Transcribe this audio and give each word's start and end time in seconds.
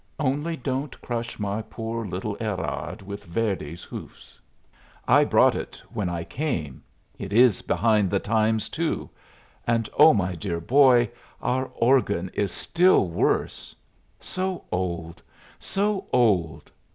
Only 0.17 0.57
don't 0.57 0.99
crush 1.03 1.37
my 1.37 1.61
poor 1.61 2.07
little 2.07 2.35
Erard 2.37 3.03
with 3.03 3.23
Verdi's 3.25 3.83
hoofs. 3.83 4.39
I 5.07 5.23
brought 5.23 5.53
it 5.53 5.75
when 5.93 6.09
I 6.09 6.23
came. 6.23 6.81
It 7.19 7.31
is 7.31 7.61
behind 7.61 8.09
the 8.09 8.17
times 8.17 8.67
too. 8.67 9.11
And, 9.67 9.87
oh, 9.95 10.15
my 10.15 10.33
dear 10.33 10.59
boy, 10.59 11.07
our 11.39 11.65
organ 11.75 12.31
is 12.33 12.51
still 12.51 13.09
worse. 13.09 13.75
So 14.19 14.65
old, 14.71 15.21
so 15.59 16.07
old! 16.11 16.71